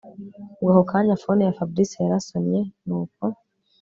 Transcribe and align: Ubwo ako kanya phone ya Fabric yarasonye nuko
Ubwo 0.59 0.69
ako 0.73 0.83
kanya 0.89 1.15
phone 1.23 1.41
ya 1.43 1.55
Fabric 1.57 1.91
yarasonye 2.03 2.59
nuko 2.85 3.23